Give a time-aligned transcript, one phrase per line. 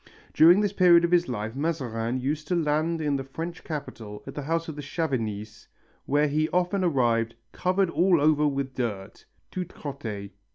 [0.33, 4.33] During this period of his life Mazarin used to land in the French capital at
[4.33, 5.67] the house of the Chavignys,
[6.07, 10.31] where he often arrived "covered all over with dirt" (tout crotté).